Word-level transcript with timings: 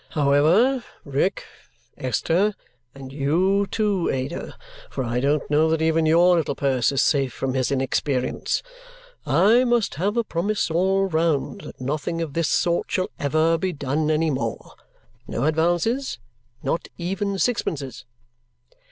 "However, 0.17 0.83
Rick, 1.05 1.43
Esther, 1.95 2.55
and 2.95 3.13
you 3.13 3.67
too, 3.69 4.09
Ada, 4.09 4.57
for 4.89 5.03
I 5.03 5.19
don't 5.19 5.47
know 5.51 5.69
that 5.69 5.79
even 5.79 6.07
your 6.07 6.37
little 6.37 6.55
purse 6.55 6.91
is 6.91 7.03
safe 7.03 7.31
from 7.31 7.53
his 7.53 7.71
inexperience 7.71 8.63
I 9.27 9.63
must 9.63 9.93
have 10.01 10.17
a 10.17 10.23
promise 10.23 10.71
all 10.71 11.05
round 11.05 11.61
that 11.61 11.79
nothing 11.79 12.19
of 12.19 12.33
this 12.33 12.49
sort 12.49 12.89
shall 12.89 13.11
ever 13.19 13.59
be 13.59 13.73
done 13.73 14.09
any 14.09 14.31
more. 14.31 14.73
No 15.27 15.43
advances! 15.43 16.17
Not 16.63 16.87
even 16.97 17.37
sixpences." 17.37 18.05